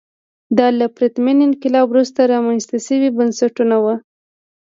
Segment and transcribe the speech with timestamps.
[0.57, 3.95] دا له پرتمین انقلاب وروسته رامنځته شوي بنسټونه وو.